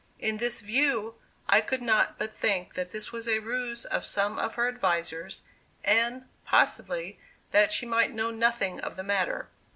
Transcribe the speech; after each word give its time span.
In 0.17 0.37
this 0.37 0.61
view, 0.61 1.13
I 1.47 1.61
could 1.61 1.83
not 1.83 2.17
but 2.17 2.31
think 2.31 2.73
that 2.73 2.89
this 2.89 3.11
was 3.11 3.27
a 3.27 3.37
ruse 3.37 3.85
of 3.85 4.03
some 4.03 4.39
of 4.39 4.55
her 4.55 4.67
advisers, 4.67 5.43
and, 5.83 6.27
possibly, 6.43 7.19
that 7.51 7.71
she 7.71 7.85
might 7.85 8.11
know 8.11 8.31
nothing 8.31 8.79
of 8.79 8.95
the 8.95 9.03
matter. 9.03 9.49